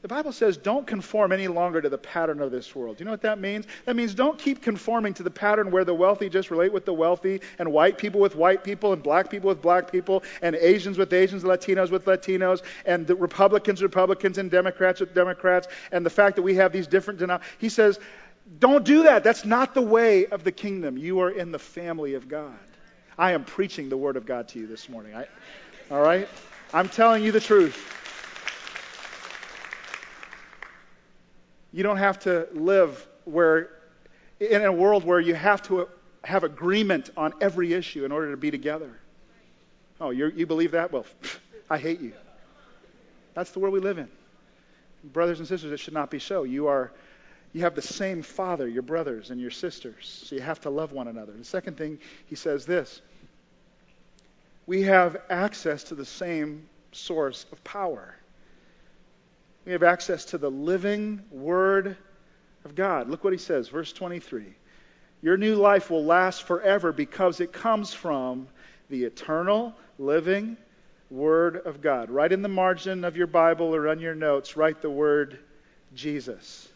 [0.00, 2.98] The Bible says, don't conform any longer to the pattern of this world.
[2.98, 3.66] Do you know what that means?
[3.84, 6.94] That means don't keep conforming to the pattern where the wealthy just relate with the
[6.94, 10.98] wealthy, and white people with white people, and black people with black people, and Asians
[10.98, 16.06] with Asians, Latinos with Latinos, and the Republicans with Republicans, and Democrats with Democrats, and
[16.06, 17.56] the fact that we have these different denominations.
[17.58, 17.98] He says,
[18.58, 19.24] don't do that.
[19.24, 20.96] That's not the way of the kingdom.
[20.96, 22.58] You are in the family of God.
[23.18, 25.14] I am preaching the word of God to you this morning.
[25.14, 25.26] I,
[25.90, 26.28] all right?
[26.72, 27.76] I'm telling you the truth.
[31.72, 33.70] You don't have to live where
[34.40, 35.88] in a world where you have to
[36.24, 38.98] have agreement on every issue in order to be together.
[40.00, 40.92] Oh, you believe that?
[40.92, 41.06] Well,
[41.70, 42.12] I hate you.
[43.34, 44.08] That's the world we live in.
[45.04, 46.44] Brothers and sisters, it should not be so.
[46.44, 46.92] You are
[47.52, 50.22] you have the same father, your brothers and your sisters.
[50.26, 51.32] So you have to love one another.
[51.32, 53.00] The second thing he says this
[54.66, 58.14] we have access to the same source of power.
[59.64, 61.96] We have access to the living Word
[62.66, 63.08] of God.
[63.08, 64.44] Look what he says, verse 23.
[65.22, 68.46] Your new life will last forever because it comes from
[68.90, 70.58] the eternal, living
[71.10, 72.10] Word of God.
[72.10, 75.38] Right in the margin of your Bible or on your notes, write the word
[75.94, 76.68] Jesus.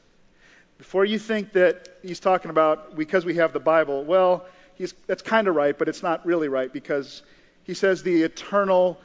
[0.82, 5.22] Before you think that he's talking about because we have the Bible, well, he's, that's
[5.22, 7.22] kind of right, but it's not really right because
[7.62, 8.98] he says the eternal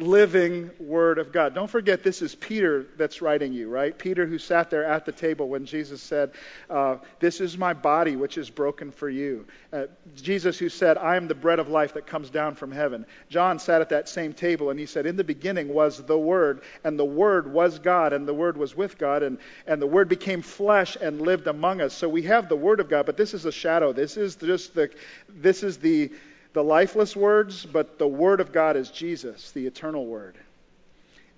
[0.00, 1.54] living Word of God.
[1.54, 3.96] Don't forget, this is Peter that's writing you, right?
[3.96, 6.32] Peter, who sat there at the table when Jesus said,
[6.68, 9.46] uh, This is my body, which is broken for you.
[9.72, 9.84] Uh,
[10.16, 13.06] Jesus, who said, I am the bread of life that comes down from heaven.
[13.28, 16.62] John sat at that same table and he said, In the beginning was the Word,
[16.82, 20.08] and the Word was God, and the Word was with God, and, and the Word
[20.08, 21.94] became flesh and lived among us.
[21.94, 23.92] So we have the Word of God, but this is a shadow.
[23.92, 24.90] This is just the,
[25.28, 26.10] this is the,
[26.52, 30.36] the lifeless words, but the Word of God is Jesus, the eternal Word.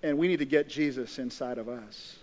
[0.03, 2.17] And we need to get Jesus inside of us.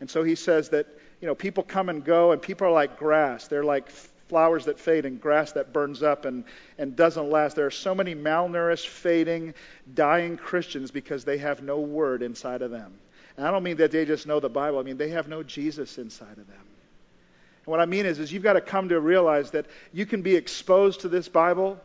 [0.00, 0.86] And so he says that,
[1.20, 3.48] you know, people come and go, and people are like grass.
[3.48, 3.90] They're like
[4.28, 6.44] flowers that fade and grass that burns up and,
[6.78, 7.56] and doesn't last.
[7.56, 9.54] There are so many malnourished, fading,
[9.94, 12.92] dying Christians because they have no Word inside of them.
[13.36, 15.42] And I don't mean that they just know the Bible, I mean they have no
[15.42, 16.56] Jesus inside of them.
[16.56, 20.22] And what I mean is, is you've got to come to realize that you can
[20.22, 21.80] be exposed to this Bible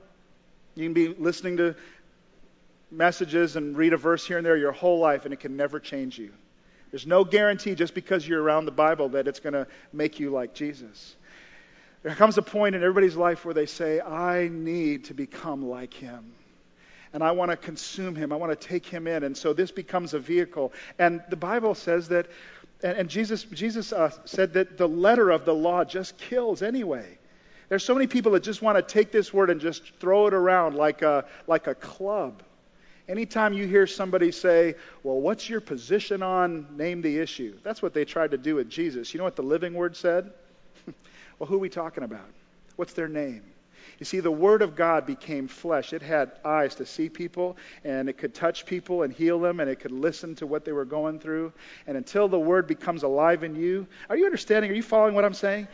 [0.75, 1.75] you can be listening to
[2.91, 5.79] messages and read a verse here and there your whole life, and it can never
[5.79, 6.31] change you.
[6.91, 10.29] There's no guarantee just because you're around the Bible that it's going to make you
[10.29, 11.15] like Jesus.
[12.03, 15.93] There comes a point in everybody's life where they say, I need to become like
[15.93, 16.33] him.
[17.13, 18.33] And I want to consume him.
[18.33, 19.23] I want to take him in.
[19.23, 20.73] And so this becomes a vehicle.
[20.97, 22.27] And the Bible says that,
[22.83, 27.17] and, Jesus, Jesus uh, said that the letter of the law just kills anyway.
[27.71, 30.33] There's so many people that just want to take this word and just throw it
[30.33, 32.43] around like a, like a club.
[33.07, 37.57] Anytime you hear somebody say, Well, what's your position on name the issue?
[37.63, 39.13] That's what they tried to do with Jesus.
[39.13, 40.33] You know what the living word said?
[41.39, 42.27] well, who are we talking about?
[42.75, 43.43] What's their name?
[43.99, 45.93] You see, the Word of God became flesh.
[45.93, 47.55] It had eyes to see people,
[47.85, 50.71] and it could touch people and heal them, and it could listen to what they
[50.73, 51.53] were going through.
[51.87, 54.71] And until the Word becomes alive in you, are you understanding?
[54.71, 55.67] Are you following what I'm saying?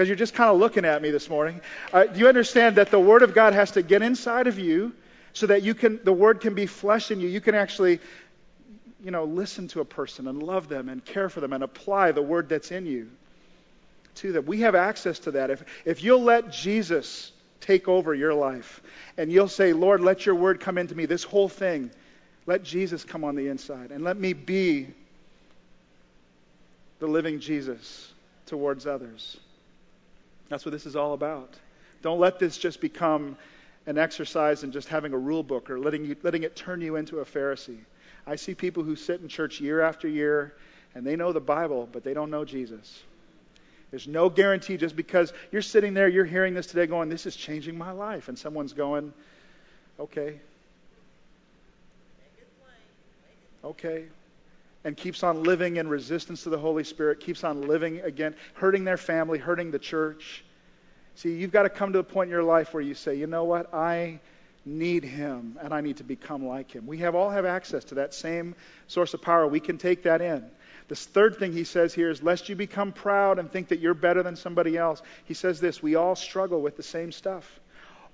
[0.00, 1.60] Because you're just kind of looking at me this morning.
[1.92, 4.94] Uh, do you understand that the Word of God has to get inside of you
[5.34, 7.28] so that you can, the Word can be flesh in you?
[7.28, 8.00] You can actually,
[9.04, 12.12] you know, listen to a person and love them and care for them and apply
[12.12, 13.10] the Word that's in you
[14.14, 14.46] to them.
[14.46, 15.50] We have access to that.
[15.50, 18.80] If, if you'll let Jesus take over your life
[19.18, 21.90] and you'll say, Lord, let your Word come into me, this whole thing,
[22.46, 24.86] let Jesus come on the inside and let me be
[27.00, 28.10] the living Jesus
[28.46, 29.36] towards others.
[30.50, 31.54] That's what this is all about.
[32.02, 33.38] Don't let this just become
[33.86, 36.96] an exercise in just having a rule book or letting, you, letting it turn you
[36.96, 37.78] into a Pharisee.
[38.26, 40.54] I see people who sit in church year after year
[40.94, 43.02] and they know the Bible, but they don't know Jesus.
[43.90, 47.34] There's no guarantee just because you're sitting there, you're hearing this today going, This is
[47.34, 48.28] changing my life.
[48.28, 49.12] And someone's going,
[49.98, 50.40] Okay.
[53.62, 54.04] Okay
[54.84, 58.84] and keeps on living in resistance to the Holy Spirit, keeps on living again, hurting
[58.84, 60.44] their family, hurting the church.
[61.16, 63.26] See, you've got to come to a point in your life where you say, you
[63.26, 63.74] know what?
[63.74, 64.20] I
[64.64, 66.86] need him and I need to become like him.
[66.86, 68.54] We have all have access to that same
[68.86, 69.46] source of power.
[69.46, 70.44] We can take that in.
[70.88, 73.94] This third thing he says here is lest you become proud and think that you're
[73.94, 75.02] better than somebody else.
[75.24, 77.60] He says this, we all struggle with the same stuff.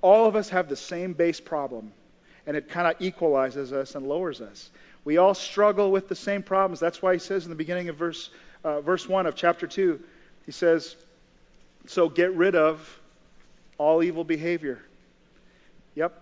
[0.03, 1.93] All of us have the same base problem
[2.47, 4.71] and it kind of equalizes us and lowers us.
[5.05, 6.81] We all struggle with the same problems.
[6.81, 8.31] That's why he says in the beginning of verse,
[8.65, 10.01] uh, verse 1 of chapter 2,
[10.47, 10.97] he says,
[11.87, 13.01] So get rid of
[13.79, 14.81] all evil behavior.
[15.95, 16.21] Yep,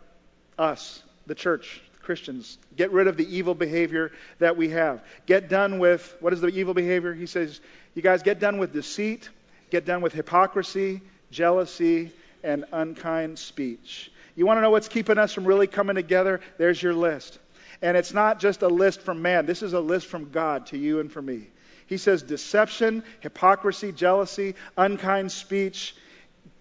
[0.58, 2.58] us, the church, Christians.
[2.76, 5.02] Get rid of the evil behavior that we have.
[5.26, 7.14] Get done with, what is the evil behavior?
[7.14, 7.60] He says,
[7.94, 9.28] You guys get done with deceit,
[9.70, 14.10] get done with hypocrisy, jealousy, and unkind speech.
[14.36, 16.40] You want to know what's keeping us from really coming together?
[16.58, 17.38] There's your list.
[17.82, 20.78] And it's not just a list from man, this is a list from God to
[20.78, 21.48] you and for me.
[21.86, 25.94] He says deception, hypocrisy, jealousy, unkind speech.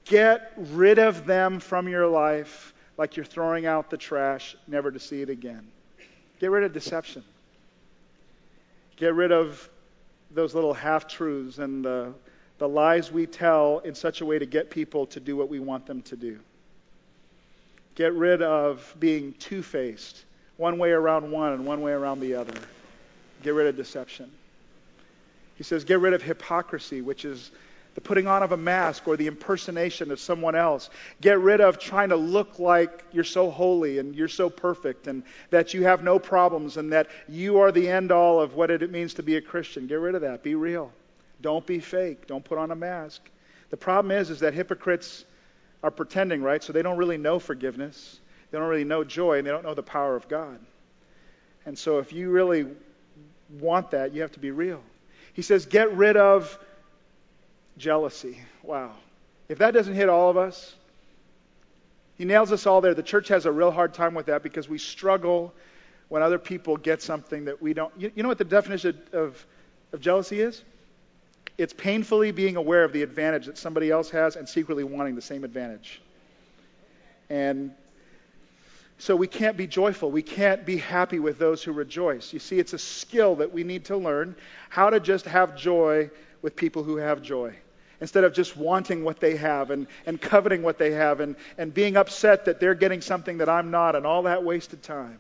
[0.06, 5.00] Get rid of them from your life like you're throwing out the trash, never to
[5.00, 5.68] see it again.
[6.40, 7.24] Get rid of deception.
[8.98, 9.70] Get rid of
[10.30, 12.14] those little half truths and the,
[12.58, 15.60] the lies we tell in such a way to get people to do what we
[15.60, 16.40] want them to do.
[17.96, 20.26] Get rid of being two faced
[20.58, 22.54] one way around one and one way around the other.
[23.44, 24.32] Get rid of deception.
[25.58, 27.52] He says, get rid of hypocrisy, which is
[27.96, 30.90] the putting on of a mask or the impersonation of someone else.
[31.22, 35.24] Get rid of trying to look like you're so holy and you're so perfect and
[35.52, 38.90] that you have no problems and that you are the end all of what it
[38.90, 39.86] means to be a Christian.
[39.86, 40.42] Get rid of that.
[40.42, 40.92] Be real.
[41.42, 42.26] Don't be fake.
[42.26, 43.22] Don't put on a mask.
[43.70, 45.26] The problem is, is that hypocrites
[45.84, 46.64] are pretending, right?
[46.64, 48.20] So they don't really know forgiveness.
[48.50, 50.60] They don't really know joy and they don't know the power of God.
[51.66, 52.66] And so if you really
[53.60, 54.82] want that, you have to be real.
[55.34, 56.58] He says, get rid of
[57.78, 58.40] jealousy.
[58.64, 58.92] Wow.
[59.50, 60.74] If that doesn't hit all of us,
[62.16, 62.94] he nails us all there.
[62.94, 65.54] The church has a real hard time with that because we struggle
[66.10, 67.92] when other people get something that we don't.
[67.98, 69.46] You, you know what the definition of,
[69.92, 70.64] of jealousy is?
[71.58, 75.22] It's painfully being aware of the advantage that somebody else has and secretly wanting the
[75.22, 76.02] same advantage.
[77.30, 77.74] And
[78.98, 80.12] so we can't be joyful.
[80.12, 82.34] We can't be happy with those who rejoice.
[82.34, 84.36] You see, it's a skill that we need to learn
[84.70, 86.10] how to just have joy
[86.42, 87.56] with people who have joy
[88.02, 91.74] instead of just wanting what they have and, and coveting what they have and, and
[91.74, 95.20] being upset that they're getting something that I'm not and all that wasted time.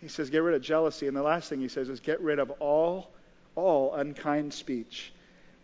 [0.00, 1.06] He says, get rid of jealousy.
[1.06, 3.10] And the last thing he says is get rid of all,
[3.58, 5.12] all unkind speech,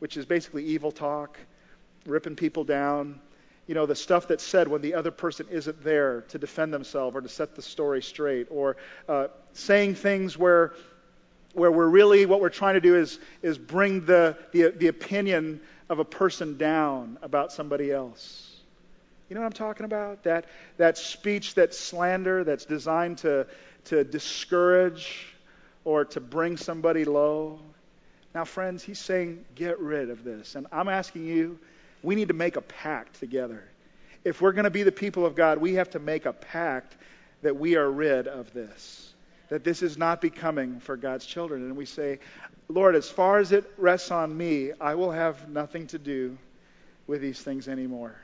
[0.00, 1.38] which is basically evil talk,
[2.04, 3.20] ripping people down.
[3.66, 7.16] You know, the stuff that's said when the other person isn't there to defend themselves
[7.16, 8.76] or to set the story straight, or
[9.08, 10.74] uh, saying things where
[11.54, 15.60] where we're really, what we're trying to do is, is bring the, the, the opinion
[15.88, 18.50] of a person down about somebody else.
[19.28, 20.24] You know what I'm talking about?
[20.24, 23.46] That, that speech, that slander that's designed to,
[23.84, 25.32] to discourage
[25.84, 27.60] or to bring somebody low.
[28.34, 30.56] Now, friends, he's saying, get rid of this.
[30.56, 31.58] And I'm asking you,
[32.02, 33.62] we need to make a pact together.
[34.24, 36.96] If we're going to be the people of God, we have to make a pact
[37.42, 39.14] that we are rid of this
[39.48, 41.62] that this is not becoming for God's children.
[41.62, 42.18] And we say,
[42.68, 46.36] Lord, as far as it rests on me, I will have nothing to do
[47.06, 48.16] with these things anymore.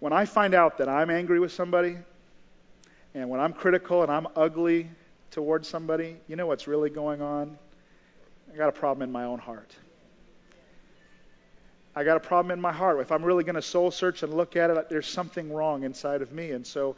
[0.00, 1.96] When I find out that I'm angry with somebody,
[3.14, 4.88] and when I'm critical and I'm ugly
[5.36, 7.58] towards somebody, you know what's really going on?
[8.50, 9.70] I got a problem in my own heart.
[11.94, 12.98] I got a problem in my heart.
[13.00, 16.22] If I'm really going to soul search and look at it, there's something wrong inside
[16.22, 16.52] of me.
[16.52, 16.96] And so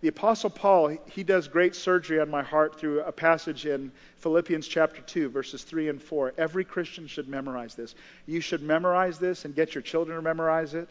[0.00, 4.66] the Apostle Paul, he does great surgery on my heart through a passage in Philippians
[4.66, 6.34] chapter 2, verses 3 and 4.
[6.36, 7.94] Every Christian should memorize this.
[8.26, 10.90] You should memorize this and get your children to memorize it.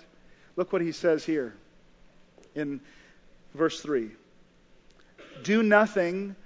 [0.55, 1.53] Look what he says here
[2.55, 2.79] in
[3.53, 4.09] verse 3
[5.43, 6.37] Do nothing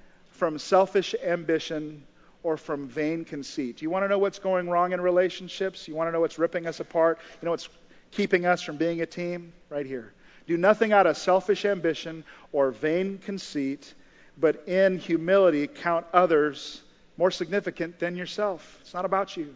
[0.41, 2.03] from selfish ambition
[2.41, 3.79] or from vain conceit.
[3.83, 5.87] You want to know what's going wrong in relationships?
[5.87, 7.19] You want to know what's ripping us apart?
[7.39, 7.69] You know what's
[8.09, 9.53] keeping us from being a team?
[9.69, 10.13] Right here.
[10.47, 13.93] Do nothing out of selfish ambition or vain conceit,
[14.35, 16.81] but in humility count others
[17.17, 18.79] more significant than yourself.
[18.81, 19.53] It's not about you.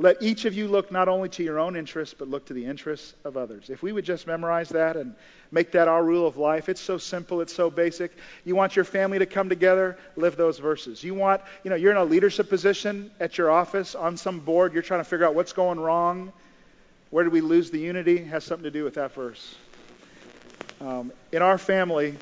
[0.00, 2.64] Let each of you look not only to your own interests, but look to the
[2.64, 3.68] interests of others.
[3.68, 5.14] If we would just memorize that and
[5.50, 8.16] make that our rule of life, it's so simple, it's so basic.
[8.44, 11.02] You want your family to come together, live those verses.
[11.02, 14.72] You want, you know, you're in a leadership position at your office on some board,
[14.72, 16.32] you're trying to figure out what's going wrong
[17.10, 18.18] where did we lose the unity?
[18.18, 19.56] It has something to do with that verse.
[20.80, 22.14] Um, in our family,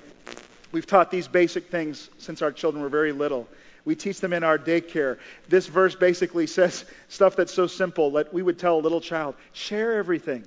[0.70, 3.48] we've taught these basic things since our children were very little.
[3.86, 5.18] We teach them in our daycare.
[5.48, 9.36] This verse basically says stuff that's so simple that we would tell a little child
[9.52, 10.44] share everything,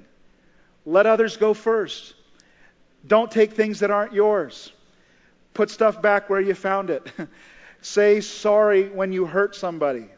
[0.86, 2.14] let others go first.
[3.08, 4.72] Don't take things that aren't yours.
[5.54, 7.12] Put stuff back where you found it.
[7.82, 10.10] Say sorry when you hurt somebody.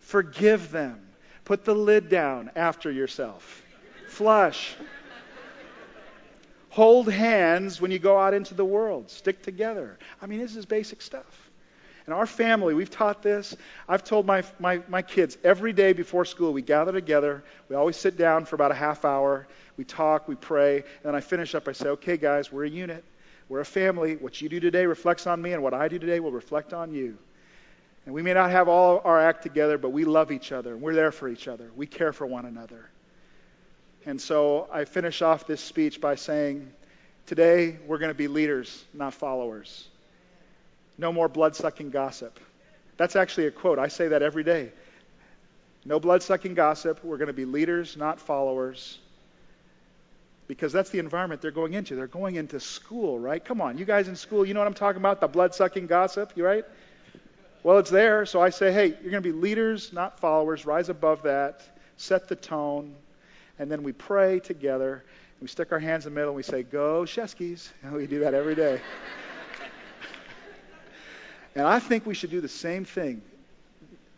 [0.00, 1.00] Forgive them.
[1.46, 3.62] Put the lid down after yourself.
[4.08, 4.76] Flush.
[6.68, 9.10] Hold hands when you go out into the world.
[9.10, 9.98] Stick together.
[10.20, 11.47] I mean, this is basic stuff.
[12.08, 13.54] In our family, we've taught this.
[13.86, 17.44] I've told my, my, my kids every day before school, we gather together.
[17.68, 19.46] We always sit down for about a half hour.
[19.76, 20.76] We talk, we pray.
[20.76, 21.68] And then I finish up.
[21.68, 23.04] I say, okay, guys, we're a unit.
[23.50, 24.16] We're a family.
[24.16, 26.94] What you do today reflects on me, and what I do today will reflect on
[26.94, 27.18] you.
[28.06, 30.78] And we may not have all our act together, but we love each other.
[30.78, 31.70] We're there for each other.
[31.76, 32.88] We care for one another.
[34.06, 36.72] And so I finish off this speech by saying,
[37.26, 39.86] today we're going to be leaders, not followers.
[40.98, 42.38] No more blood sucking gossip.
[42.96, 43.78] That's actually a quote.
[43.78, 44.72] I say that every day.
[45.84, 47.04] No blood sucking gossip.
[47.04, 48.98] We're going to be leaders, not followers.
[50.48, 51.94] Because that's the environment they're going into.
[51.94, 53.42] They're going into school, right?
[53.42, 55.20] Come on, you guys in school, you know what I'm talking about?
[55.20, 56.64] The blood sucking gossip, right?
[57.62, 60.64] Well, it's there, so I say, hey, you're going to be leaders, not followers.
[60.64, 61.62] Rise above that,
[61.96, 62.94] set the tone,
[63.58, 65.04] and then we pray together.
[65.40, 67.70] We stick our hands in the middle and we say, Go, Scheskes.
[67.82, 68.80] And we do that every day.
[71.58, 73.20] And I think we should do the same thing.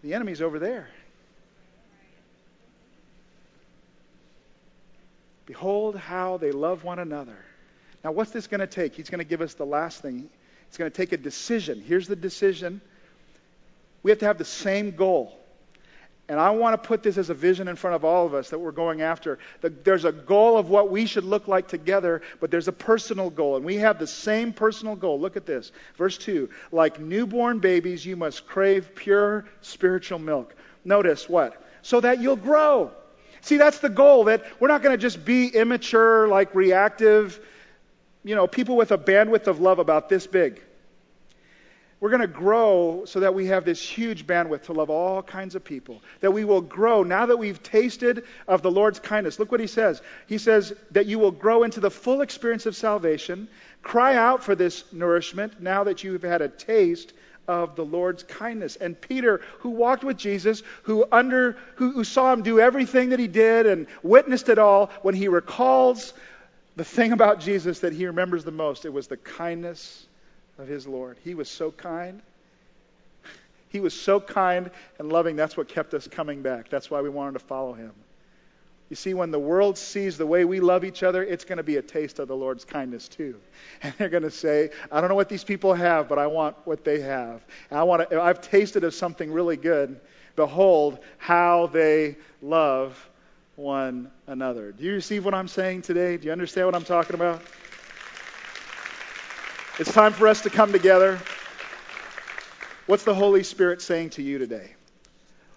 [0.02, 0.88] The enemy's over there.
[5.46, 7.38] Behold how they love one another.
[8.04, 8.94] Now, what's this going to take?
[8.94, 10.28] He's going to give us the last thing.
[10.68, 11.80] It's going to take a decision.
[11.80, 12.82] Here's the decision
[14.02, 15.39] we have to have the same goal.
[16.30, 18.50] And I want to put this as a vision in front of all of us
[18.50, 19.40] that we're going after.
[19.62, 23.56] There's a goal of what we should look like together, but there's a personal goal.
[23.56, 25.18] And we have the same personal goal.
[25.18, 25.72] Look at this.
[25.96, 30.54] Verse 2 Like newborn babies, you must crave pure spiritual milk.
[30.84, 31.60] Notice what?
[31.82, 32.92] So that you'll grow.
[33.40, 37.44] See, that's the goal, that we're not going to just be immature, like reactive,
[38.22, 40.62] you know, people with a bandwidth of love about this big.
[42.00, 45.54] We're going to grow so that we have this huge bandwidth to love all kinds
[45.54, 46.02] of people.
[46.20, 49.38] That we will grow now that we've tasted of the Lord's kindness.
[49.38, 50.00] Look what he says.
[50.26, 53.48] He says that you will grow into the full experience of salvation.
[53.82, 57.12] Cry out for this nourishment now that you've had a taste
[57.46, 58.76] of the Lord's kindness.
[58.76, 63.18] And Peter, who walked with Jesus, who under who, who saw him do everything that
[63.18, 66.14] he did and witnessed it all, when he recalls
[66.76, 70.06] the thing about Jesus that he remembers the most, it was the kindness
[70.60, 71.16] of his Lord.
[71.24, 72.20] He was so kind.
[73.68, 75.36] He was so kind and loving.
[75.36, 76.68] That's what kept us coming back.
[76.68, 77.92] That's why we wanted to follow him.
[78.88, 81.62] You see, when the world sees the way we love each other, it's going to
[81.62, 83.36] be a taste of the Lord's kindness too.
[83.82, 86.56] And they're going to say, I don't know what these people have, but I want
[86.64, 87.44] what they have.
[87.70, 90.00] I want to, I've tasted of something really good.
[90.34, 93.08] Behold how they love
[93.54, 94.72] one another.
[94.72, 96.16] Do you receive what I'm saying today?
[96.16, 97.42] Do you understand what I'm talking about?
[99.80, 101.18] It's time for us to come together.
[102.84, 104.74] What's the Holy Spirit saying to you today?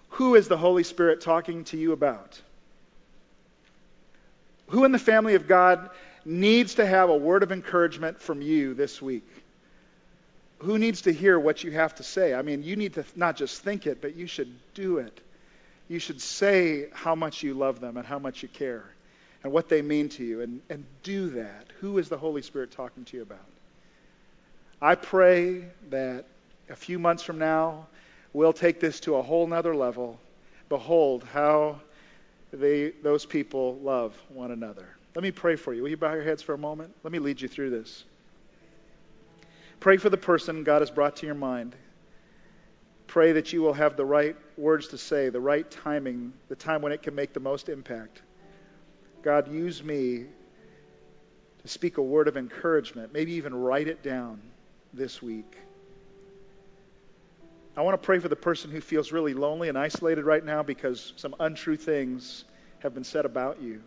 [0.08, 2.40] Who is the Holy Spirit talking to you about?
[4.68, 5.90] Who in the family of God
[6.24, 9.28] needs to have a word of encouragement from you this week?
[10.60, 12.32] Who needs to hear what you have to say?
[12.32, 15.20] I mean, you need to not just think it, but you should do it.
[15.86, 18.86] You should say how much you love them and how much you care
[19.42, 21.66] and what they mean to you and, and do that.
[21.80, 23.53] Who is the Holy Spirit talking to you about?
[24.80, 26.26] I pray that
[26.68, 27.86] a few months from now,
[28.32, 30.18] we'll take this to a whole nother level.
[30.68, 31.80] Behold, how
[32.52, 34.88] they, those people love one another.
[35.14, 35.82] Let me pray for you.
[35.82, 36.94] Will you bow your heads for a moment?
[37.02, 38.04] Let me lead you through this.
[39.80, 41.76] Pray for the person God has brought to your mind.
[43.06, 46.82] Pray that you will have the right words to say, the right timing, the time
[46.82, 48.22] when it can make the most impact.
[49.22, 50.24] God, use me
[51.62, 54.40] to speak a word of encouragement, maybe even write it down
[54.96, 55.56] this week.
[57.76, 60.62] I want to pray for the person who feels really lonely and isolated right now
[60.62, 62.44] because some untrue things
[62.78, 63.82] have been said about you.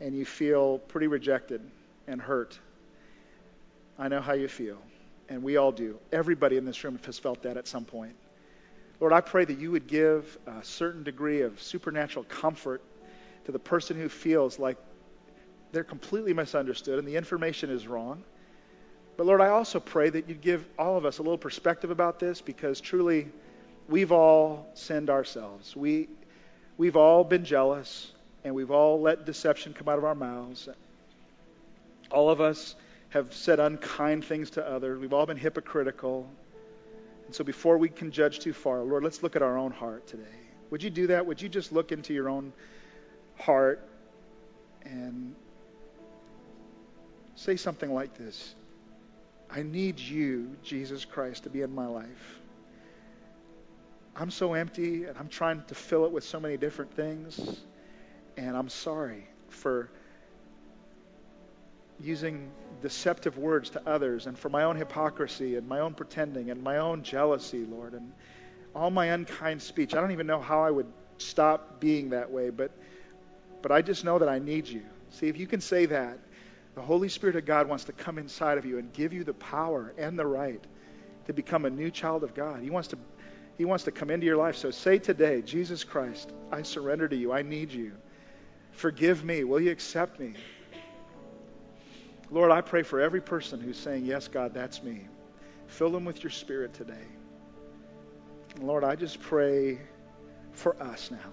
[0.00, 1.62] And you feel pretty rejected
[2.06, 2.58] and hurt.
[3.98, 4.78] I know how you feel.
[5.28, 5.98] And we all do.
[6.12, 8.14] Everybody in this room has felt that at some point.
[9.00, 12.82] Lord, I pray that you would give a certain degree of supernatural comfort
[13.46, 14.76] to the person who feels like
[15.72, 18.24] they're completely misunderstood and the information is wrong
[19.18, 22.20] but Lord, I also pray that you'd give all of us a little perspective about
[22.20, 23.26] this because truly
[23.88, 25.74] we've all sinned ourselves.
[25.74, 26.08] We,
[26.76, 28.12] we've all been jealous
[28.44, 30.68] and we've all let deception come out of our mouths.
[32.12, 32.76] All of us
[33.08, 35.00] have said unkind things to others.
[35.00, 36.30] We've all been hypocritical.
[37.26, 40.06] And so before we can judge too far, Lord, let's look at our own heart
[40.06, 40.22] today.
[40.70, 41.26] Would you do that?
[41.26, 42.52] Would you just look into your own
[43.36, 43.84] heart
[44.84, 45.34] and
[47.34, 48.54] say something like this
[49.50, 52.38] I need you, Jesus Christ, to be in my life.
[54.14, 57.60] I'm so empty and I'm trying to fill it with so many different things.
[58.36, 59.90] And I'm sorry for
[62.00, 62.50] using
[62.82, 66.78] deceptive words to others and for my own hypocrisy and my own pretending and my
[66.78, 68.12] own jealousy, Lord, and
[68.74, 69.94] all my unkind speech.
[69.94, 70.86] I don't even know how I would
[71.18, 72.70] stop being that way, but
[73.60, 74.82] but I just know that I need you.
[75.10, 76.18] See, if you can say that,
[76.78, 79.34] the Holy Spirit of God wants to come inside of you and give you the
[79.34, 80.64] power and the right
[81.26, 82.62] to become a new child of God.
[82.62, 82.98] He wants to
[83.56, 84.54] he wants to come into your life.
[84.54, 87.32] So say today, Jesus Christ, I surrender to you.
[87.32, 87.90] I need you.
[88.70, 89.42] Forgive me.
[89.42, 90.34] Will you accept me?
[92.30, 95.08] Lord, I pray for every person who's saying, Yes, God, that's me.
[95.66, 97.08] Fill them with your spirit today.
[98.60, 99.80] Lord, I just pray
[100.52, 101.32] for us now.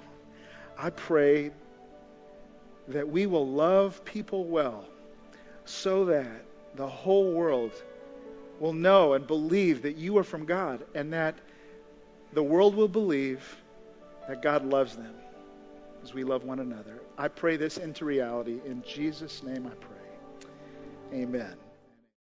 [0.75, 1.51] I pray
[2.87, 4.85] that we will love people well
[5.65, 6.45] so that
[6.75, 7.71] the whole world
[8.59, 11.35] will know and believe that you are from God and that
[12.33, 13.57] the world will believe
[14.27, 15.13] that God loves them
[16.03, 17.01] as we love one another.
[17.17, 18.59] I pray this into reality.
[18.65, 21.21] In Jesus' name I pray.
[21.21, 21.55] Amen.